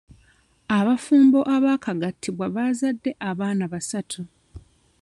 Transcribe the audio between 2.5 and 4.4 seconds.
baazadde abaana basatu.